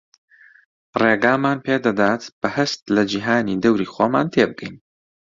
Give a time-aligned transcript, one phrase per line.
[1.01, 4.75] ڕێگامان پێدەدات بە هەست لە جیهانی دەوری خۆمان تێبگەین